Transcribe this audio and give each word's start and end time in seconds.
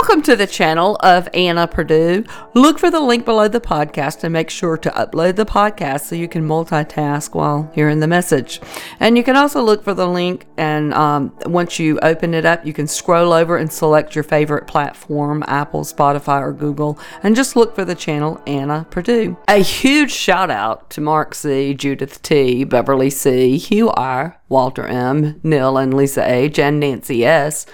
Welcome 0.00 0.22
to 0.22 0.34
the 0.34 0.48
channel 0.48 0.96
of 1.04 1.28
Anna 1.34 1.68
Perdue. 1.68 2.24
Look 2.52 2.80
for 2.80 2.90
the 2.90 2.98
link 2.98 3.24
below 3.24 3.46
the 3.46 3.60
podcast 3.60 4.24
and 4.24 4.32
make 4.32 4.50
sure 4.50 4.76
to 4.76 4.90
upload 4.90 5.36
the 5.36 5.46
podcast 5.46 6.00
so 6.00 6.16
you 6.16 6.26
can 6.26 6.46
multitask 6.46 7.32
while 7.32 7.70
hearing 7.76 8.00
the 8.00 8.08
message. 8.08 8.60
And 8.98 9.16
you 9.16 9.22
can 9.22 9.36
also 9.36 9.62
look 9.62 9.84
for 9.84 9.94
the 9.94 10.08
link, 10.08 10.46
and 10.56 10.92
um, 10.94 11.32
once 11.46 11.78
you 11.78 12.00
open 12.00 12.34
it 12.34 12.44
up, 12.44 12.66
you 12.66 12.72
can 12.72 12.88
scroll 12.88 13.32
over 13.32 13.56
and 13.56 13.72
select 13.72 14.16
your 14.16 14.24
favorite 14.24 14.66
platform 14.66 15.44
Apple, 15.46 15.82
Spotify, 15.82 16.40
or 16.40 16.52
Google, 16.52 16.98
and 17.22 17.36
just 17.36 17.54
look 17.54 17.76
for 17.76 17.84
the 17.84 17.94
channel 17.94 18.42
Anna 18.48 18.88
Perdue. 18.90 19.36
A 19.46 19.62
huge 19.62 20.10
shout 20.10 20.50
out 20.50 20.90
to 20.90 21.00
Mark 21.00 21.36
C., 21.36 21.72
Judith 21.72 22.20
T., 22.20 22.64
Beverly 22.64 23.10
C., 23.10 23.56
Hugh 23.58 23.90
R., 23.90 24.40
Walter 24.48 24.86
M., 24.88 25.40
Neil 25.44 25.78
and 25.78 25.94
Lisa 25.94 26.28
H., 26.28 26.58
and 26.58 26.80
Nancy 26.80 27.24
S 27.24 27.64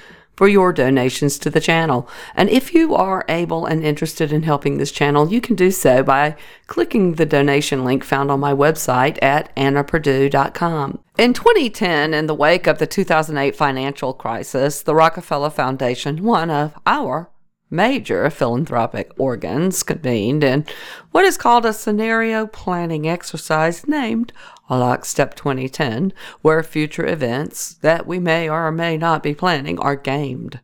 for 0.41 0.49
your 0.49 0.73
donations 0.73 1.39
to 1.39 1.51
the 1.51 1.61
channel. 1.61 2.09
And 2.35 2.49
if 2.49 2.73
you 2.73 2.95
are 2.95 3.27
able 3.29 3.67
and 3.67 3.85
interested 3.85 4.33
in 4.33 4.43
helping 4.43 4.79
this 4.79 4.91
channel, 4.91 5.31
you 5.31 5.39
can 5.39 5.55
do 5.55 5.71
so 5.71 6.03
by 6.03 6.35
clicking 6.67 7.17
the 7.17 7.27
donation 7.27 7.85
link 7.85 8.03
found 8.03 8.31
on 8.31 8.41
my 8.41 8.55
website 8.55 9.23
at 9.23 9.55
annaperdue.com. 9.55 10.99
In 11.19 11.35
2010, 11.35 12.15
in 12.15 12.27
the 12.27 12.35
wake 12.35 12.67
of 12.67 12.79
the 12.79 12.87
2008 12.87 13.55
financial 13.55 14.15
crisis, 14.15 14.81
the 14.81 14.95
Rockefeller 14.95 15.51
Foundation, 15.51 16.25
one 16.25 16.49
of 16.49 16.73
our 16.87 17.29
major 17.71 18.29
philanthropic 18.31 19.13
organs 19.17 19.83
convened 19.83 20.43
in 20.43 20.67
what 21.13 21.25
is 21.25 21.37
called 21.37 21.65
a 21.65 21.73
scenario 21.73 22.47
planning 22.47 23.09
exercise 23.09 23.87
named 23.87 24.33
Lockstep 24.69 25.35
2010, 25.35 26.13
where 26.43 26.63
future 26.63 27.07
events 27.07 27.75
that 27.75 28.07
we 28.07 28.19
may 28.19 28.49
or 28.49 28.71
may 28.71 28.97
not 28.97 29.23
be 29.23 29.35
planning 29.35 29.79
are 29.79 29.97
gamed. 29.97 30.61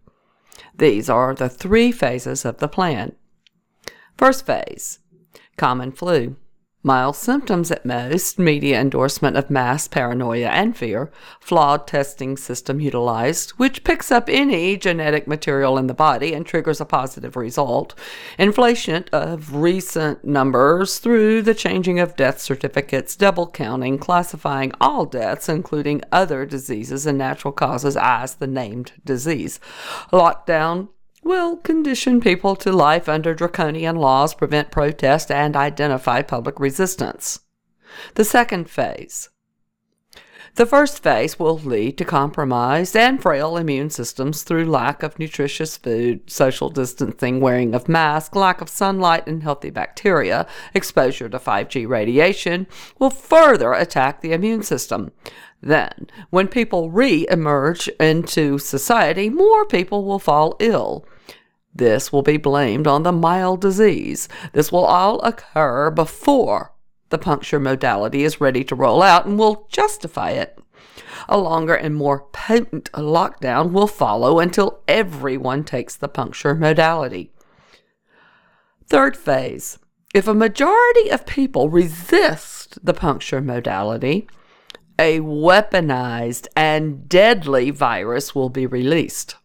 These 0.77 1.09
are 1.09 1.34
the 1.34 1.48
three 1.48 1.92
phases 1.92 2.45
of 2.45 2.59
the 2.59 2.69
plan. 2.69 3.14
First 4.16 4.47
phase 4.47 5.00
common 5.56 5.91
flu 5.91 6.36
mild 6.87 7.17
symptoms 7.17 7.73
at 7.73 7.84
most, 7.84 8.39
media 8.39 8.81
endorsement 8.81 9.37
of 9.37 9.51
mass 9.51 9.89
paranoia 9.89 10.47
and 10.47 10.77
fear, 10.77 11.11
flawed 11.41 11.84
testing 11.84 12.37
system 12.37 12.78
utilized, 12.78 13.51
which 13.59 13.83
picks 13.83 14.12
up 14.12 14.28
any 14.28 14.77
genetic 14.77 15.27
material 15.27 15.78
in 15.78 15.89
the 15.89 15.93
body 15.93 16.33
and 16.33 16.47
triggers 16.47 16.81
a 16.81 16.84
positive 16.84 17.34
result, 17.34 17.93
inflation 18.39 19.05
of 19.12 19.53
recent 19.53 20.25
numbers 20.25 21.01
through 21.01 21.43
the 21.43 21.55
changing 21.55 21.98
of 21.98 22.15
death 22.15 22.39
certificates, 22.39 23.17
double 23.17 23.48
counting, 23.48 23.98
classifying 23.98 24.71
all 24.81 25.05
deaths, 25.05 25.48
including 25.48 26.00
other 26.12 26.47
diseases 26.47 27.05
and 27.05 27.19
natural 27.19 27.50
causes, 27.50 27.97
as 28.00 28.37
the 28.37 28.47
named 28.47 28.93
disease, 29.05 29.59
lockdown 30.12 30.87
will 31.27 31.56
condition 31.56 32.20
people 32.20 32.55
to 32.56 32.72
life 32.72 33.08
under 33.08 33.34
draconian 33.34 33.96
laws, 33.96 34.34
prevent 34.34 34.70
protest, 34.70 35.30
and 35.30 35.56
identify 35.56 36.22
public 36.22 36.60
resistance. 36.60 37.41
The 38.14 38.24
second 38.24 38.70
phase. 38.70 39.30
The 40.56 40.64
first 40.64 41.02
phase 41.02 41.38
will 41.38 41.58
lead 41.58 41.98
to 41.98 42.06
compromised 42.06 42.97
and 42.97 43.20
frail 43.20 43.58
immune 43.58 43.91
systems 43.91 44.42
through 44.42 44.64
lack 44.64 45.02
of 45.02 45.19
nutritious 45.19 45.77
food, 45.77 46.30
social 46.30 46.70
distancing, 46.70 47.41
wearing 47.41 47.74
of 47.74 47.91
masks, 47.91 48.34
lack 48.34 48.62
of 48.62 48.70
sunlight, 48.70 49.27
and 49.27 49.42
healthy 49.42 49.69
bacteria. 49.69 50.47
Exposure 50.72 51.28
to 51.28 51.38
5G 51.38 51.86
radiation 51.86 52.66
will 52.98 53.10
further 53.10 53.74
attack 53.74 54.22
the 54.22 54.32
immune 54.32 54.62
system. 54.62 55.12
Then, 55.62 56.09
when 56.31 56.49
people 56.49 56.91
re 56.91 57.27
emerge 57.31 57.89
into 58.01 58.59
society, 58.59 59.31
more 59.31 59.65
people 59.65 60.05
will 60.05 60.19
fall 60.19 60.57
ill. 60.61 61.07
This 61.75 62.12
will 62.12 62.23
be 62.23 62.37
blamed 62.37 62.87
on 62.87 63.03
the 63.03 63.12
mild 63.12 63.61
disease. 63.61 64.29
This 64.53 64.73
will 64.73 64.84
all 64.84 65.21
occur 65.21 65.91
before 65.91 66.73
the 67.11 67.19
puncture 67.19 67.61
modality 67.61 68.25
is 68.25 68.41
ready 68.41 68.65
to 68.65 68.75
roll 68.75 69.03
out 69.03 69.27
and 69.27 69.39
will 69.39 69.66
justify 69.71 70.31
it. 70.31 70.59
A 71.28 71.39
longer 71.39 71.75
and 71.75 71.95
more 71.95 72.27
potent 72.33 72.91
lockdown 72.93 73.72
will 73.72 73.87
follow 73.87 74.39
until 74.39 74.81
everyone 74.89 75.65
takes 75.65 75.97
the 75.97 76.09
puncture 76.09 76.55
modality. 76.55 77.33
Third 78.87 79.16
phase. 79.16 79.78
If 80.15 80.27
a 80.27 80.34
majority 80.34 81.11
of 81.11 81.27
people 81.27 81.69
resist 81.69 82.84
the 82.84 82.95
puncture 82.95 83.41
modality, 83.41 84.28
a 84.99 85.21
weaponized 85.21 86.47
and 86.57 87.09
deadly 87.09 87.71
virus 87.71 88.34
will 88.34 88.49
be 88.49 88.67
released. 88.67 89.37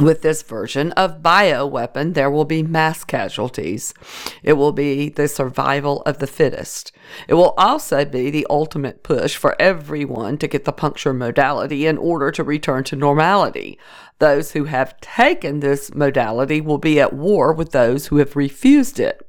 With 0.00 0.22
this 0.22 0.42
version 0.42 0.90
of 0.92 1.22
bioweapon, 1.22 2.14
there 2.14 2.30
will 2.30 2.44
be 2.44 2.64
mass 2.64 3.04
casualties. 3.04 3.94
It 4.42 4.54
will 4.54 4.72
be 4.72 5.08
the 5.08 5.28
survival 5.28 6.02
of 6.02 6.18
the 6.18 6.26
fittest. 6.26 6.90
It 7.28 7.34
will 7.34 7.54
also 7.56 8.04
be 8.04 8.28
the 8.28 8.46
ultimate 8.50 9.04
push 9.04 9.36
for 9.36 9.54
everyone 9.62 10.38
to 10.38 10.48
get 10.48 10.64
the 10.64 10.72
puncture 10.72 11.14
modality 11.14 11.86
in 11.86 11.96
order 11.96 12.32
to 12.32 12.42
return 12.42 12.82
to 12.84 12.96
normality. 12.96 13.78
Those 14.18 14.50
who 14.50 14.64
have 14.64 15.00
taken 15.00 15.60
this 15.60 15.94
modality 15.94 16.60
will 16.60 16.78
be 16.78 16.98
at 16.98 17.12
war 17.12 17.52
with 17.52 17.70
those 17.70 18.08
who 18.08 18.16
have 18.16 18.34
refused 18.34 18.98
it. 18.98 19.24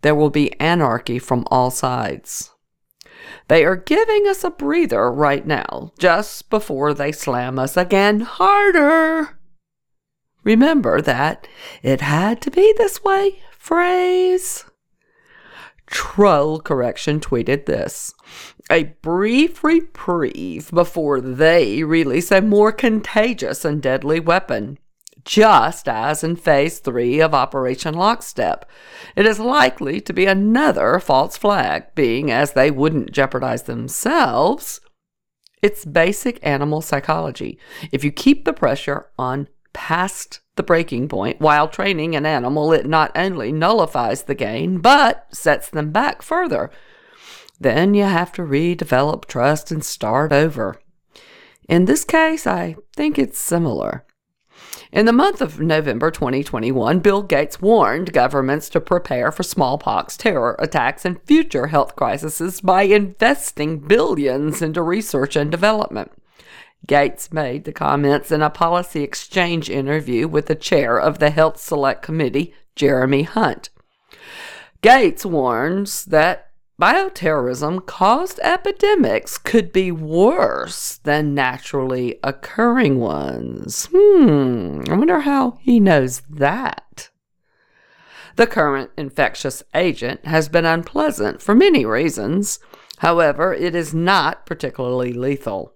There 0.00 0.14
will 0.14 0.30
be 0.30 0.58
anarchy 0.58 1.18
from 1.18 1.44
all 1.50 1.70
sides. 1.70 2.50
They 3.48 3.64
are 3.64 3.76
giving 3.76 4.26
us 4.28 4.44
a 4.44 4.50
breather 4.50 5.10
right 5.10 5.46
now, 5.46 5.92
just 5.98 6.50
before 6.50 6.92
they 6.92 7.12
slam 7.12 7.58
us 7.58 7.76
again 7.76 8.20
harder. 8.20 9.38
Remember 10.44 11.00
that 11.00 11.48
it 11.82 12.02
had 12.02 12.40
to 12.42 12.50
be 12.50 12.74
this 12.76 13.02
way 13.02 13.40
phrase. 13.50 14.64
Troll 15.86 16.60
Correction 16.60 17.20
tweeted 17.20 17.66
this 17.66 18.12
a 18.70 18.84
brief 19.02 19.64
reprieve 19.64 20.70
before 20.70 21.20
they 21.20 21.82
release 21.82 22.30
a 22.30 22.42
more 22.42 22.72
contagious 22.72 23.64
and 23.64 23.80
deadly 23.80 24.20
weapon. 24.20 24.78
Just 25.24 25.88
as 25.88 26.24
in 26.24 26.36
Phase 26.36 26.78
3 26.78 27.20
of 27.20 27.34
Operation 27.34 27.94
Lockstep, 27.94 28.68
it 29.16 29.26
is 29.26 29.38
likely 29.38 30.00
to 30.00 30.12
be 30.12 30.26
another 30.26 30.98
false 31.00 31.36
flag, 31.36 31.94
being 31.94 32.30
as 32.30 32.52
they 32.52 32.70
wouldn't 32.70 33.12
jeopardize 33.12 33.64
themselves. 33.64 34.80
It's 35.60 35.84
basic 35.84 36.38
animal 36.46 36.80
psychology. 36.80 37.58
If 37.90 38.04
you 38.04 38.12
keep 38.12 38.44
the 38.44 38.52
pressure 38.52 39.06
on 39.18 39.48
past 39.72 40.40
the 40.56 40.62
breaking 40.62 41.08
point. 41.08 41.40
While 41.40 41.68
training 41.68 42.16
an 42.16 42.26
animal, 42.26 42.72
it 42.72 42.84
not 42.84 43.12
only 43.16 43.52
nullifies 43.52 44.24
the 44.24 44.34
gain, 44.34 44.78
but 44.78 45.26
sets 45.30 45.70
them 45.70 45.92
back 45.92 46.20
further. 46.20 46.70
Then 47.60 47.94
you 47.94 48.04
have 48.04 48.32
to 48.32 48.42
redevelop 48.42 49.26
trust 49.26 49.70
and 49.70 49.84
start 49.84 50.32
over. 50.32 50.80
In 51.68 51.84
this 51.84 52.04
case, 52.04 52.46
I 52.46 52.76
think 52.94 53.18
it's 53.18 53.38
similar. 53.38 54.04
In 54.90 55.04
the 55.04 55.12
month 55.12 55.42
of 55.42 55.60
November 55.60 56.10
2021, 56.10 57.00
Bill 57.00 57.22
Gates 57.22 57.60
warned 57.60 58.14
governments 58.14 58.70
to 58.70 58.80
prepare 58.80 59.30
for 59.30 59.42
smallpox, 59.42 60.16
terror 60.16 60.56
attacks, 60.58 61.04
and 61.04 61.22
future 61.24 61.66
health 61.66 61.94
crises 61.94 62.62
by 62.62 62.82
investing 62.82 63.80
billions 63.80 64.62
into 64.62 64.80
research 64.80 65.36
and 65.36 65.50
development. 65.50 66.10
Gates 66.86 67.30
made 67.30 67.64
the 67.64 67.72
comments 67.72 68.32
in 68.32 68.40
a 68.40 68.48
policy 68.48 69.02
exchange 69.02 69.68
interview 69.68 70.26
with 70.26 70.46
the 70.46 70.54
chair 70.54 70.98
of 70.98 71.18
the 71.18 71.30
Health 71.30 71.60
Select 71.60 72.00
Committee, 72.00 72.54
Jeremy 72.74 73.24
Hunt. 73.24 73.68
Gates 74.80 75.26
warns 75.26 76.06
that 76.06 76.47
bioterrorism 76.80 77.84
caused 77.86 78.38
epidemics 78.40 79.36
could 79.36 79.72
be 79.72 79.90
worse 79.90 80.98
than 80.98 81.34
naturally 81.34 82.18
occurring 82.22 83.00
ones. 83.00 83.88
Hmm, 83.92 84.82
I 84.88 84.94
wonder 84.94 85.20
how 85.20 85.58
he 85.60 85.80
knows 85.80 86.22
that. 86.30 87.10
The 88.36 88.46
current 88.46 88.92
infectious 88.96 89.64
agent 89.74 90.24
has 90.24 90.48
been 90.48 90.64
unpleasant 90.64 91.42
for 91.42 91.56
many 91.56 91.84
reasons. 91.84 92.60
However, 92.98 93.52
it 93.52 93.74
is 93.74 93.92
not 93.92 94.46
particularly 94.46 95.12
lethal. 95.12 95.74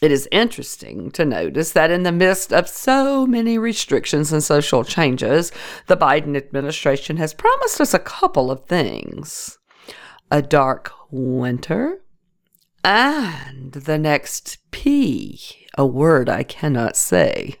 It 0.00 0.10
is 0.10 0.28
interesting 0.32 1.10
to 1.12 1.26
notice 1.26 1.72
that 1.72 1.90
in 1.90 2.02
the 2.02 2.10
midst 2.10 2.52
of 2.52 2.66
so 2.68 3.26
many 3.26 3.58
restrictions 3.58 4.32
and 4.32 4.42
social 4.42 4.82
changes, 4.84 5.52
the 5.86 5.96
Biden 5.96 6.36
administration 6.36 7.18
has 7.18 7.34
promised 7.34 7.80
us 7.80 7.92
a 7.92 7.98
couple 7.98 8.50
of 8.50 8.64
things 8.64 9.58
a 10.32 10.40
dark 10.40 10.90
winter 11.10 12.00
and 12.82 13.72
the 13.72 13.98
next 13.98 14.58
P, 14.70 15.38
a 15.76 15.86
word 15.86 16.28
I 16.28 16.42
cannot 16.42 16.96
say. 16.96 17.56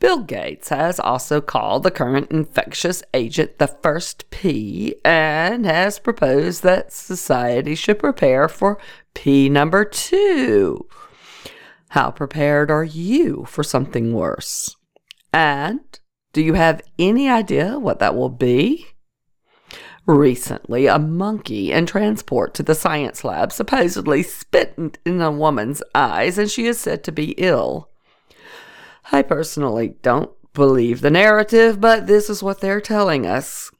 Bill 0.00 0.22
Gates 0.24 0.70
has 0.70 0.98
also 0.98 1.40
called 1.40 1.82
the 1.82 1.90
current 1.90 2.32
infectious 2.32 3.02
agent 3.12 3.58
the 3.58 3.68
first 3.68 4.30
P 4.30 4.96
and 5.04 5.66
has 5.66 5.98
proposed 5.98 6.62
that 6.62 6.92
society 6.92 7.74
should 7.74 7.98
prepare 7.98 8.48
for 8.48 8.78
P 9.12 9.48
number 9.48 9.84
two 9.84 10.88
how 11.94 12.10
prepared 12.10 12.72
are 12.72 12.82
you 12.82 13.44
for 13.44 13.62
something 13.62 14.12
worse? 14.12 14.74
And 15.32 15.80
do 16.32 16.42
you 16.42 16.54
have 16.54 16.82
any 16.98 17.28
idea 17.28 17.78
what 17.78 18.00
that 18.00 18.16
will 18.16 18.30
be? 18.30 18.93
Recently, 20.06 20.86
a 20.86 20.98
monkey 20.98 21.72
in 21.72 21.86
transport 21.86 22.52
to 22.54 22.62
the 22.62 22.74
science 22.74 23.24
lab 23.24 23.52
supposedly 23.52 24.22
spit 24.22 24.98
in 25.06 25.20
a 25.22 25.30
woman's 25.30 25.82
eyes, 25.94 26.36
and 26.36 26.50
she 26.50 26.66
is 26.66 26.78
said 26.78 27.02
to 27.04 27.12
be 27.12 27.32
ill. 27.38 27.88
I 29.12 29.22
personally 29.22 29.94
don't 30.02 30.30
believe 30.52 31.00
the 31.00 31.10
narrative, 31.10 31.80
but 31.80 32.06
this 32.06 32.28
is 32.28 32.42
what 32.42 32.60
they're 32.60 32.82
telling 32.82 33.26
us. 33.26 33.70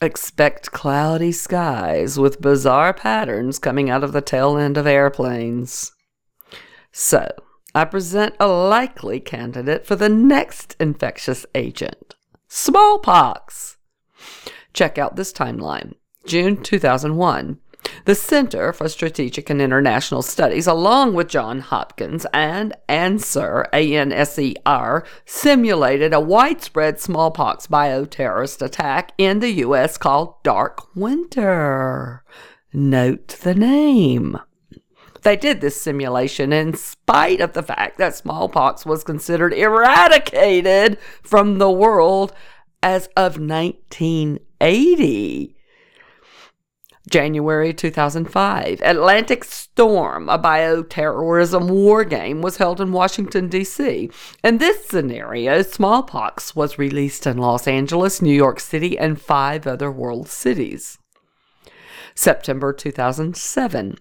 Expect 0.00 0.72
cloudy 0.72 1.32
skies 1.32 2.18
with 2.18 2.40
bizarre 2.40 2.94
patterns 2.94 3.58
coming 3.58 3.90
out 3.90 4.04
of 4.04 4.12
the 4.12 4.20
tail 4.22 4.56
end 4.56 4.76
of 4.76 4.86
airplanes. 4.86 5.92
So, 6.90 7.30
I 7.74 7.84
present 7.84 8.34
a 8.40 8.46
likely 8.46 9.20
candidate 9.20 9.86
for 9.86 9.96
the 9.96 10.08
next 10.08 10.74
infectious 10.80 11.44
agent 11.54 12.14
smallpox. 12.48 13.75
Check 14.76 14.98
out 14.98 15.16
this 15.16 15.32
timeline. 15.32 15.94
June 16.26 16.62
2001. 16.62 17.58
The 18.04 18.14
Center 18.14 18.74
for 18.74 18.90
Strategic 18.90 19.48
and 19.48 19.62
International 19.62 20.20
Studies, 20.20 20.66
along 20.66 21.14
with 21.14 21.28
Johns 21.30 21.64
Hopkins 21.64 22.26
and 22.34 22.74
ANSER, 22.86 23.68
A-N-S-E-R, 23.72 25.06
simulated 25.24 26.12
a 26.12 26.20
widespread 26.20 27.00
smallpox 27.00 27.68
bioterrorist 27.68 28.60
attack 28.60 29.12
in 29.16 29.40
the 29.40 29.52
U.S. 29.52 29.96
called 29.96 30.34
Dark 30.42 30.94
Winter. 30.94 32.22
Note 32.74 33.28
the 33.28 33.54
name. 33.54 34.38
They 35.22 35.36
did 35.36 35.62
this 35.62 35.80
simulation 35.80 36.52
in 36.52 36.74
spite 36.74 37.40
of 37.40 37.54
the 37.54 37.62
fact 37.62 37.96
that 37.96 38.14
smallpox 38.14 38.84
was 38.84 39.02
considered 39.02 39.54
eradicated 39.54 40.98
from 41.22 41.56
the 41.58 41.70
world 41.70 42.34
as 42.86 43.08
of 43.16 43.36
1980. 43.36 45.56
January 47.10 47.74
2005, 47.74 48.80
Atlantic 48.80 49.42
Storm, 49.42 50.28
a 50.28 50.38
bioterrorism 50.38 51.68
war 51.68 52.04
game, 52.04 52.42
was 52.42 52.58
held 52.58 52.80
in 52.80 52.92
Washington, 52.92 53.48
D.C. 53.48 54.08
In 54.44 54.58
this 54.58 54.86
scenario, 54.86 55.62
smallpox 55.62 56.54
was 56.54 56.78
released 56.78 57.26
in 57.26 57.38
Los 57.38 57.66
Angeles, 57.66 58.22
New 58.22 58.32
York 58.32 58.60
City, 58.60 58.96
and 58.96 59.20
five 59.20 59.66
other 59.66 59.90
world 59.90 60.28
cities. 60.28 60.96
September 62.14 62.72
2007, 62.72 63.98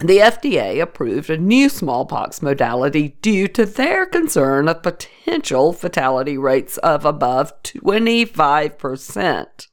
the 0.00 0.18
FDA 0.18 0.82
approved 0.82 1.30
a 1.30 1.38
new 1.38 1.68
smallpox 1.68 2.42
modality 2.42 3.16
due 3.22 3.46
to 3.48 3.64
their 3.64 4.06
concern 4.06 4.68
of 4.68 4.82
potential 4.82 5.72
fatality 5.72 6.36
rates 6.36 6.78
of 6.78 7.04
above 7.04 7.52
25%. 7.62 9.68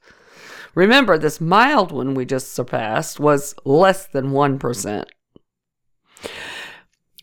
Remember, 0.76 1.18
this 1.18 1.42
mild 1.42 1.92
one 1.92 2.14
we 2.14 2.26
just 2.26 2.54
surpassed 2.54 3.20
was 3.20 3.56
less 3.66 4.06
than 4.06 4.32
1%. 4.32 5.06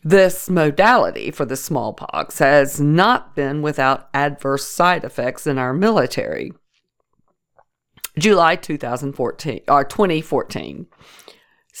This 0.03 0.49
modality 0.49 1.31
for 1.31 1.45
the 1.45 1.57
smallpox 1.57 2.39
has 2.39 2.79
not 2.79 3.35
been 3.35 3.61
without 3.61 4.09
adverse 4.13 4.67
side 4.67 5.03
effects 5.03 5.47
in 5.47 5.57
our 5.57 5.73
military. 5.73 6.53
July 8.17 8.55
2014 8.55 9.61
or 9.67 9.79
uh, 9.79 9.83
2014. 9.83 10.87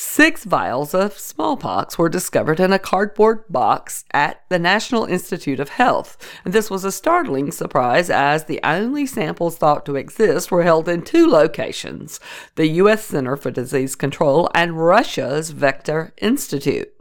Six 0.01 0.45
vials 0.45 0.93
of 0.93 1.19
smallpox 1.19 1.97
were 1.97 2.07
discovered 2.07 2.61
in 2.61 2.71
a 2.71 2.79
cardboard 2.79 3.43
box 3.49 4.05
at 4.13 4.45
the 4.47 4.57
National 4.57 5.03
Institute 5.03 5.59
of 5.59 5.67
Health. 5.67 6.17
And 6.45 6.53
this 6.53 6.69
was 6.69 6.85
a 6.85 6.91
startling 6.93 7.51
surprise 7.51 8.09
as 8.09 8.45
the 8.45 8.61
only 8.63 9.05
samples 9.05 9.57
thought 9.57 9.85
to 9.85 9.97
exist 9.97 10.51
were 10.51 10.63
held 10.63 10.87
in 10.87 11.01
two 11.01 11.27
locations 11.27 12.21
the 12.55 12.67
U.S. 12.67 13.03
Center 13.03 13.35
for 13.35 13.51
Disease 13.51 13.95
Control 13.97 14.49
and 14.55 14.79
Russia's 14.79 15.49
Vector 15.49 16.13
Institute. 16.21 16.93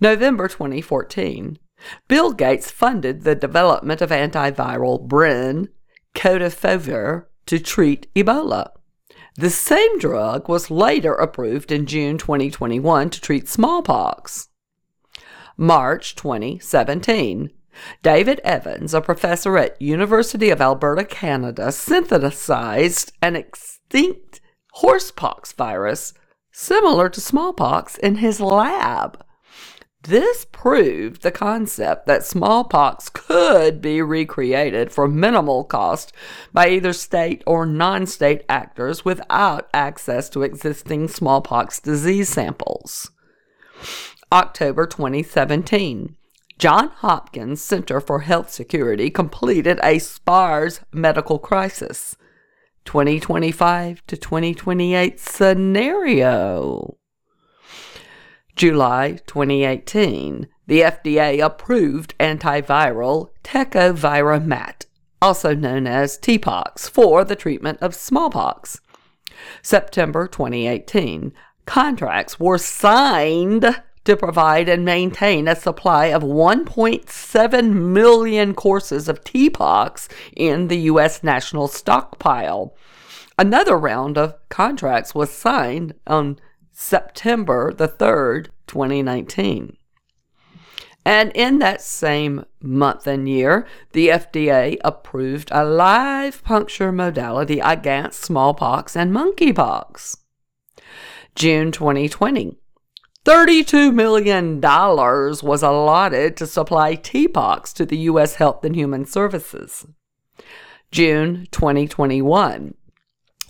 November 0.00 0.48
2014. 0.48 1.60
Bill 2.08 2.32
Gates 2.32 2.72
funded 2.72 3.22
the 3.22 3.36
development 3.36 4.02
of 4.02 4.10
antiviral 4.10 5.06
Brin 5.06 5.68
Codefovir 6.16 7.26
to 7.46 7.60
treat 7.60 8.12
Ebola. 8.16 8.72
The 9.38 9.50
same 9.50 10.00
drug 10.00 10.48
was 10.48 10.68
later 10.68 11.14
approved 11.14 11.70
in 11.70 11.86
June 11.86 12.18
2021 12.18 13.08
to 13.10 13.20
treat 13.20 13.48
smallpox. 13.48 14.48
March 15.56 16.16
2017. 16.16 17.52
David 18.02 18.40
Evans, 18.42 18.94
a 18.94 19.00
professor 19.00 19.56
at 19.56 19.80
University 19.80 20.50
of 20.50 20.60
Alberta, 20.60 21.04
Canada, 21.04 21.70
synthesized 21.70 23.12
an 23.22 23.36
extinct 23.36 24.40
horsepox 24.72 25.52
virus 25.52 26.14
similar 26.50 27.08
to 27.08 27.20
smallpox 27.20 27.96
in 27.96 28.16
his 28.16 28.40
lab. 28.40 29.24
This 30.02 30.46
proved 30.52 31.22
the 31.22 31.32
concept 31.32 32.06
that 32.06 32.24
smallpox 32.24 33.08
could 33.08 33.80
be 33.80 34.00
recreated 34.00 34.92
for 34.92 35.08
minimal 35.08 35.64
cost 35.64 36.12
by 36.52 36.68
either 36.68 36.92
state 36.92 37.42
or 37.46 37.66
non 37.66 38.06
state 38.06 38.44
actors 38.48 39.04
without 39.04 39.68
access 39.74 40.28
to 40.30 40.42
existing 40.42 41.08
smallpox 41.08 41.80
disease 41.80 42.28
samples. 42.28 43.10
October 44.30 44.86
2017. 44.86 46.14
John 46.58 46.88
Hopkins 46.88 47.60
Center 47.60 48.00
for 48.00 48.20
Health 48.20 48.50
Security 48.50 49.10
completed 49.10 49.78
a 49.82 49.98
SPARS 49.98 50.80
medical 50.92 51.38
crisis 51.38 52.16
2025 52.84 54.04
to 54.06 54.16
2028 54.16 55.20
scenario. 55.20 56.96
July 58.58 59.20
2018, 59.28 60.48
the 60.66 60.80
FDA 60.80 61.40
approved 61.40 62.18
antiviral 62.18 63.28
tecovirimat, 63.44 64.84
also 65.22 65.54
known 65.54 65.86
as 65.86 66.18
TPOXX, 66.18 66.90
for 66.90 67.22
the 67.22 67.36
treatment 67.36 67.78
of 67.80 67.94
smallpox. 67.94 68.80
September 69.62 70.26
2018, 70.26 71.32
contracts 71.66 72.40
were 72.40 72.58
signed 72.58 73.80
to 74.02 74.16
provide 74.16 74.68
and 74.68 74.84
maintain 74.84 75.46
a 75.46 75.54
supply 75.54 76.06
of 76.06 76.24
1.7 76.24 77.72
million 77.72 78.54
courses 78.54 79.08
of 79.08 79.22
TPOXX 79.22 80.08
in 80.34 80.66
the 80.66 80.78
U.S. 80.78 81.22
national 81.22 81.68
stockpile. 81.68 82.74
Another 83.38 83.78
round 83.78 84.18
of 84.18 84.34
contracts 84.48 85.14
was 85.14 85.30
signed 85.30 85.94
on 86.08 86.40
September 86.80 87.72
the 87.72 87.88
3rd, 87.88 88.50
2019. 88.68 89.76
And 91.04 91.32
in 91.34 91.58
that 91.60 91.80
same 91.80 92.44
month 92.60 93.06
and 93.06 93.28
year, 93.28 93.66
the 93.92 94.08
FDA 94.08 94.76
approved 94.84 95.48
a 95.50 95.64
live 95.64 96.44
puncture 96.44 96.92
modality 96.92 97.60
against 97.60 98.22
smallpox 98.22 98.94
and 98.94 99.12
monkeypox. 99.12 100.18
June 101.34 101.72
2020. 101.72 102.58
$32 103.24 103.92
million 103.94 104.60
was 104.60 105.62
allotted 105.62 106.36
to 106.36 106.46
supply 106.46 106.96
TPOXX 106.96 107.72
to 107.74 107.86
the 107.86 107.98
U.S. 107.98 108.36
Health 108.36 108.64
and 108.64 108.74
Human 108.74 109.04
Services. 109.04 109.86
June 110.90 111.46
2021 111.50 112.74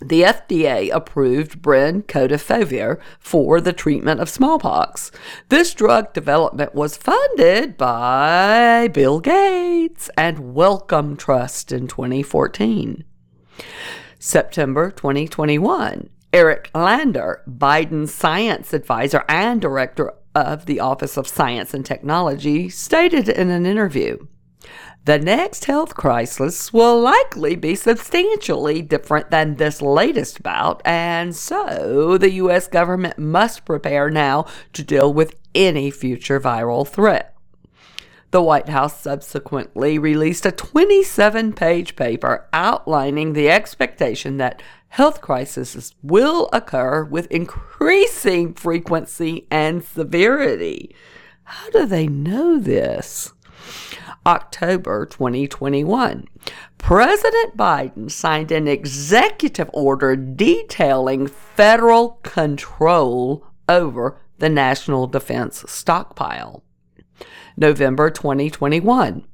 the 0.01 0.21
FDA 0.21 0.89
approved 0.93 1.61
Brincidofovir 1.61 2.99
for 3.19 3.59
the 3.59 3.73
treatment 3.73 4.19
of 4.19 4.29
smallpox. 4.29 5.11
This 5.49 5.73
drug 5.73 6.13
development 6.13 6.73
was 6.73 6.97
funded 6.97 7.77
by 7.77 8.89
Bill 8.93 9.19
Gates 9.19 10.09
and 10.17 10.53
Wellcome 10.53 11.17
Trust 11.17 11.71
in 11.71 11.87
2014. 11.87 13.03
September 14.19 14.91
2021, 14.91 16.09
Eric 16.31 16.69
Lander, 16.73 17.41
Biden's 17.47 18.13
science 18.13 18.73
advisor 18.73 19.23
and 19.27 19.61
director 19.61 20.13
of 20.35 20.65
the 20.65 20.79
Office 20.79 21.17
of 21.17 21.27
Science 21.27 21.73
and 21.73 21.85
Technology, 21.85 22.69
stated 22.69 23.27
in 23.27 23.49
an 23.49 23.65
interview 23.65 24.27
the 25.05 25.17
next 25.17 25.65
health 25.65 25.95
crisis 25.95 26.73
will 26.73 26.99
likely 26.99 27.55
be 27.55 27.73
substantially 27.75 28.81
different 28.81 29.31
than 29.31 29.55
this 29.55 29.81
latest 29.81 30.43
bout, 30.43 30.81
and 30.85 31.35
so 31.35 32.17
the 32.17 32.31
U.S. 32.31 32.67
government 32.67 33.17
must 33.17 33.65
prepare 33.65 34.09
now 34.09 34.45
to 34.73 34.83
deal 34.83 35.11
with 35.11 35.35
any 35.55 35.89
future 35.89 36.39
viral 36.39 36.87
threat. 36.87 37.35
The 38.31 38.43
White 38.43 38.69
House 38.69 38.99
subsequently 38.99 39.97
released 39.97 40.45
a 40.45 40.51
27 40.51 41.53
page 41.53 41.95
paper 41.95 42.47
outlining 42.53 43.33
the 43.33 43.49
expectation 43.49 44.37
that 44.37 44.61
health 44.89 45.21
crises 45.21 45.95
will 46.03 46.49
occur 46.53 47.03
with 47.03 47.31
increasing 47.31 48.53
frequency 48.53 49.47
and 49.49 49.83
severity. 49.83 50.93
How 51.43 51.71
do 51.71 51.87
they 51.87 52.05
know 52.05 52.59
this? 52.59 53.33
October 54.29 55.07
2021. 55.07 56.27
President 56.77 57.57
Biden 57.57 58.11
signed 58.11 58.51
an 58.51 58.67
executive 58.67 59.67
order 59.73 60.15
detailing 60.15 61.25
federal 61.25 62.19
control 62.21 63.47
over 63.67 64.19
the 64.37 64.47
national 64.47 65.07
defense 65.07 65.65
stockpile. 65.67 66.63
November 67.57 68.11
2021. 68.11 69.25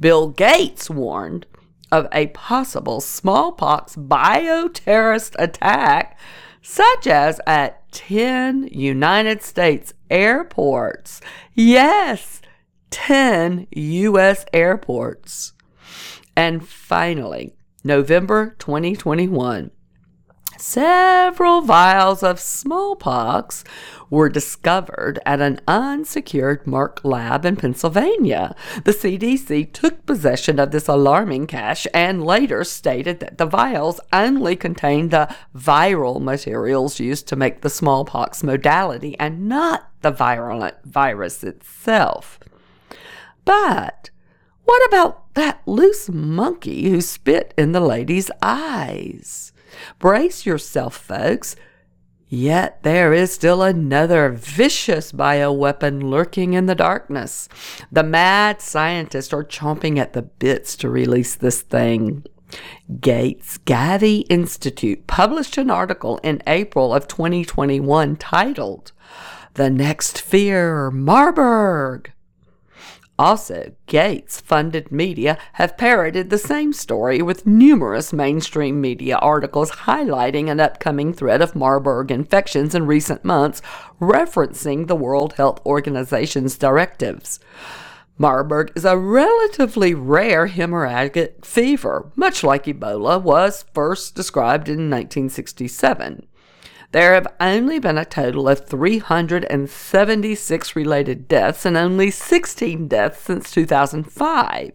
Bill 0.00 0.28
Gates 0.28 0.88
warned 0.88 1.44
of 1.92 2.06
a 2.10 2.28
possible 2.28 3.02
smallpox 3.02 3.96
bioterrorist 3.96 5.34
attack, 5.38 6.18
such 6.62 7.06
as 7.06 7.38
at 7.46 7.92
10 7.92 8.68
United 8.72 9.42
States 9.42 9.92
airports. 10.08 11.20
Yes, 11.54 12.40
10 12.90 13.66
U.S. 13.70 14.44
airports. 14.52 15.52
And 16.36 16.66
finally, 16.66 17.54
November 17.84 18.54
2021, 18.58 19.70
several 20.58 21.62
vials 21.62 22.22
of 22.22 22.40
smallpox 22.40 23.64
were 24.10 24.28
discovered 24.28 25.18
at 25.26 25.40
an 25.40 25.60
unsecured 25.68 26.64
Merck 26.64 27.04
lab 27.04 27.44
in 27.44 27.56
Pennsylvania. 27.56 28.54
The 28.84 28.92
CDC 28.92 29.72
took 29.72 30.06
possession 30.06 30.58
of 30.58 30.70
this 30.70 30.88
alarming 30.88 31.46
cache 31.46 31.86
and 31.92 32.24
later 32.24 32.64
stated 32.64 33.20
that 33.20 33.38
the 33.38 33.46
vials 33.46 34.00
only 34.12 34.56
contained 34.56 35.10
the 35.10 35.34
viral 35.54 36.20
materials 36.20 37.00
used 37.00 37.28
to 37.28 37.36
make 37.36 37.60
the 37.60 37.70
smallpox 37.70 38.42
modality 38.42 39.18
and 39.18 39.48
not 39.48 39.90
the 40.02 40.10
virulent 40.10 40.76
virus 40.84 41.44
itself. 41.44 42.38
But 43.48 44.10
what 44.64 44.86
about 44.88 45.32
that 45.32 45.62
loose 45.64 46.10
monkey 46.10 46.90
who 46.90 47.00
spit 47.00 47.54
in 47.56 47.72
the 47.72 47.80
lady's 47.80 48.30
eyes? 48.42 49.54
Brace 49.98 50.44
yourself, 50.44 50.94
folks. 50.94 51.56
Yet 52.28 52.82
there 52.82 53.14
is 53.14 53.32
still 53.32 53.62
another 53.62 54.28
vicious 54.28 55.12
bioweapon 55.12 56.02
lurking 56.02 56.52
in 56.52 56.66
the 56.66 56.74
darkness. 56.74 57.48
The 57.90 58.02
mad 58.02 58.60
scientists 58.60 59.32
are 59.32 59.44
chomping 59.44 59.96
at 59.96 60.12
the 60.12 60.20
bits 60.20 60.76
to 60.76 60.90
release 60.90 61.34
this 61.34 61.62
thing. 61.62 62.26
Gates 63.00 63.56
Gavi 63.64 64.26
Institute 64.28 65.06
published 65.06 65.56
an 65.56 65.70
article 65.70 66.18
in 66.22 66.42
April 66.46 66.92
of 66.92 67.08
2021 67.08 68.16
titled 68.16 68.92
The 69.54 69.70
Next 69.70 70.20
Fear 70.20 70.90
Marburg. 70.90 72.12
Also, 73.18 73.72
Gates 73.86 74.40
funded 74.40 74.92
media 74.92 75.36
have 75.54 75.76
parroted 75.76 76.30
the 76.30 76.38
same 76.38 76.72
story 76.72 77.20
with 77.20 77.48
numerous 77.48 78.12
mainstream 78.12 78.80
media 78.80 79.16
articles 79.16 79.72
highlighting 79.72 80.48
an 80.48 80.60
upcoming 80.60 81.12
threat 81.12 81.42
of 81.42 81.56
Marburg 81.56 82.12
infections 82.12 82.76
in 82.76 82.86
recent 82.86 83.24
months, 83.24 83.60
referencing 84.00 84.86
the 84.86 84.94
World 84.94 85.32
Health 85.32 85.60
Organization's 85.66 86.56
directives. 86.56 87.40
Marburg 88.18 88.70
is 88.76 88.84
a 88.84 88.96
relatively 88.96 89.94
rare 89.94 90.46
hemorrhagic 90.46 91.44
fever, 91.44 92.12
much 92.14 92.44
like 92.44 92.66
Ebola 92.66 93.20
was 93.20 93.64
first 93.74 94.14
described 94.14 94.68
in 94.68 94.90
1967. 94.90 96.24
There 96.92 97.12
have 97.12 97.26
only 97.38 97.78
been 97.78 97.98
a 97.98 98.06
total 98.06 98.48
of 98.48 98.66
376 98.66 100.74
related 100.74 101.28
deaths 101.28 101.66
and 101.66 101.76
only 101.76 102.10
16 102.10 102.88
deaths 102.88 103.20
since 103.20 103.50
2005. 103.50 104.72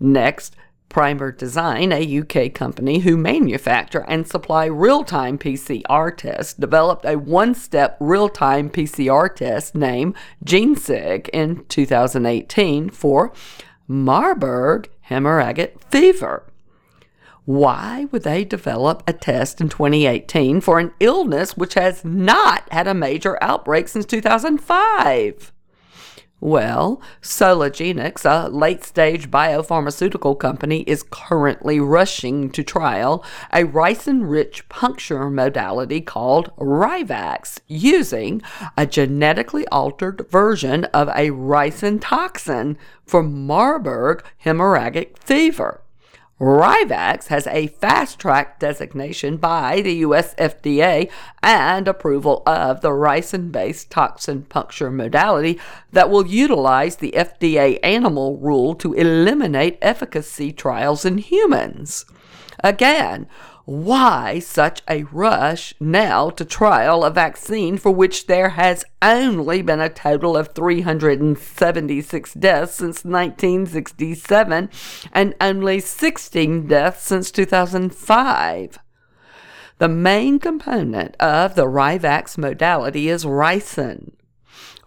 Next, 0.00 0.56
Primer 0.88 1.30
Design, 1.30 1.92
a 1.92 2.18
UK 2.18 2.52
company 2.52 2.98
who 2.98 3.16
manufacture 3.16 4.04
and 4.08 4.26
supply 4.26 4.64
real 4.64 5.04
time 5.04 5.38
PCR 5.38 6.16
tests, 6.16 6.52
developed 6.52 7.04
a 7.04 7.16
one 7.16 7.54
step 7.54 7.96
real 8.00 8.28
time 8.28 8.68
PCR 8.68 9.32
test 9.32 9.76
named 9.76 10.16
GeneSig 10.44 11.28
in 11.28 11.64
2018 11.66 12.90
for 12.90 13.32
Marburg 13.86 14.90
hemorrhagic 15.08 15.80
fever. 15.90 16.49
Why 17.50 18.06
would 18.12 18.22
they 18.22 18.44
develop 18.44 19.02
a 19.08 19.12
test 19.12 19.60
in 19.60 19.70
2018 19.70 20.60
for 20.60 20.78
an 20.78 20.92
illness 21.00 21.56
which 21.56 21.74
has 21.74 22.04
not 22.04 22.62
had 22.72 22.86
a 22.86 22.94
major 22.94 23.42
outbreak 23.42 23.88
since 23.88 24.06
2005? 24.06 25.52
Well, 26.38 27.02
Soligenix, 27.20 28.24
a 28.24 28.48
late 28.48 28.84
stage 28.84 29.32
biopharmaceutical 29.32 30.38
company, 30.38 30.82
is 30.82 31.02
currently 31.02 31.80
rushing 31.80 32.50
to 32.50 32.62
trial 32.62 33.24
a 33.52 33.64
ricin 33.64 34.30
rich 34.30 34.68
puncture 34.68 35.28
modality 35.28 36.00
called 36.00 36.52
Rivax 36.56 37.58
using 37.66 38.42
a 38.76 38.86
genetically 38.86 39.66
altered 39.72 40.24
version 40.30 40.84
of 40.94 41.08
a 41.08 41.30
ricin 41.30 41.98
toxin 42.00 42.78
for 43.04 43.24
Marburg 43.24 44.22
hemorrhagic 44.44 45.18
fever. 45.18 45.82
Rivax 46.40 47.26
has 47.26 47.46
a 47.48 47.66
fast 47.66 48.18
track 48.18 48.58
designation 48.58 49.36
by 49.36 49.82
the 49.82 49.96
US 49.96 50.34
FDA 50.36 51.10
and 51.42 51.86
approval 51.86 52.42
of 52.46 52.80
the 52.80 52.88
ricin 52.88 53.52
based 53.52 53.90
toxin 53.90 54.44
puncture 54.44 54.90
modality 54.90 55.60
that 55.92 56.08
will 56.08 56.26
utilize 56.26 56.96
the 56.96 57.12
FDA 57.14 57.78
animal 57.82 58.38
rule 58.38 58.74
to 58.76 58.94
eliminate 58.94 59.76
efficacy 59.82 60.50
trials 60.50 61.04
in 61.04 61.18
humans. 61.18 62.06
Again, 62.64 63.26
why 63.70 64.40
such 64.40 64.82
a 64.90 65.04
rush 65.12 65.72
now 65.78 66.28
to 66.28 66.44
trial 66.44 67.04
a 67.04 67.10
vaccine 67.10 67.78
for 67.78 67.92
which 67.92 68.26
there 68.26 68.48
has 68.48 68.84
only 69.00 69.62
been 69.62 69.78
a 69.78 69.88
total 69.88 70.36
of 70.36 70.48
376 70.48 72.34
deaths 72.34 72.74
since 72.74 73.04
1967 73.04 74.70
and 75.12 75.34
only 75.40 75.78
16 75.78 76.66
deaths 76.66 77.04
since 77.04 77.30
2005? 77.30 78.78
The 79.78 79.88
main 79.88 80.40
component 80.40 81.14
of 81.20 81.54
the 81.54 81.66
Rivax 81.66 82.36
modality 82.36 83.08
is 83.08 83.24
ricin. 83.24 84.14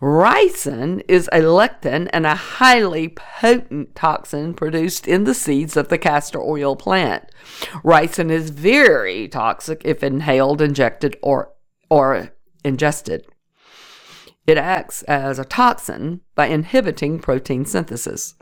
Ricin 0.04 1.02
is 1.08 1.30
a 1.32 1.40
lectin 1.40 2.10
and 2.12 2.26
a 2.26 2.36
highly 2.36 3.08
potent 3.08 3.96
toxin 3.96 4.54
produced 4.54 5.08
in 5.08 5.24
the 5.24 5.34
seeds 5.34 5.78
of 5.78 5.88
the 5.88 5.98
castor 5.98 6.42
oil 6.42 6.76
plant. 6.76 7.24
Ricin 7.86 8.30
is 8.30 8.50
very 8.50 9.30
toxic 9.30 9.82
if 9.86 10.04
inhaled, 10.04 10.62
injected, 10.62 11.16
or, 11.24 11.54
or 11.90 12.34
ingested. 12.66 13.26
It 14.46 14.58
acts 14.58 15.04
as 15.04 15.40
a 15.40 15.46
toxin 15.46 16.20
by 16.36 16.48
inhibiting 16.48 17.20
protein 17.20 17.64
synthesis. 17.64 18.36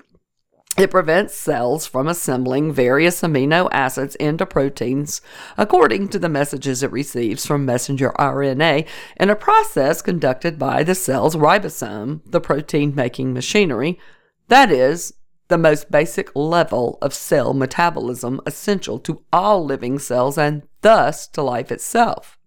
It 0.77 0.89
prevents 0.89 1.35
cells 1.35 1.85
from 1.85 2.07
assembling 2.07 2.71
various 2.71 3.21
amino 3.21 3.67
acids 3.71 4.15
into 4.15 4.45
proteins 4.45 5.21
according 5.57 6.07
to 6.09 6.19
the 6.19 6.29
messages 6.29 6.81
it 6.81 6.91
receives 6.91 7.45
from 7.45 7.65
messenger 7.65 8.11
RNA 8.17 8.87
in 9.17 9.29
a 9.29 9.35
process 9.35 10.01
conducted 10.01 10.57
by 10.57 10.83
the 10.83 10.95
cell's 10.95 11.35
ribosome, 11.35 12.21
the 12.25 12.39
protein 12.39 12.95
making 12.95 13.33
machinery, 13.33 13.99
that 14.47 14.71
is, 14.71 15.13
the 15.49 15.57
most 15.57 15.91
basic 15.91 16.33
level 16.33 16.97
of 17.01 17.13
cell 17.13 17.53
metabolism 17.53 18.39
essential 18.45 18.97
to 18.99 19.21
all 19.33 19.65
living 19.65 19.99
cells 19.99 20.37
and 20.37 20.63
thus 20.81 21.27
to 21.27 21.41
life 21.41 21.71
itself. 21.71 22.39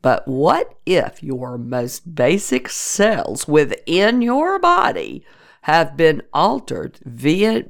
But 0.00 0.26
what 0.28 0.76
if 0.86 1.22
your 1.22 1.58
most 1.58 2.14
basic 2.14 2.68
cells 2.68 3.48
within 3.48 4.22
your 4.22 4.60
body 4.60 5.24
have 5.62 5.96
been 5.96 6.22
altered 6.32 7.00
via 7.04 7.64